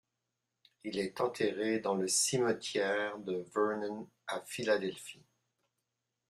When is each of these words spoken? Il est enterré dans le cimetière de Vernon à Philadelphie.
Il 0.83 0.97
est 0.97 1.21
enterré 1.21 1.77
dans 1.79 1.93
le 1.93 2.07
cimetière 2.07 3.19
de 3.19 3.45
Vernon 3.53 4.09
à 4.25 4.41
Philadelphie. 4.47 5.21